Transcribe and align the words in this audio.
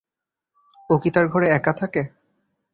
ও 0.89 0.93
কি 1.01 1.09
তার 1.11 1.25
ঘরে 1.27 1.47
একা 1.49 1.73
থাকে? 1.73 2.01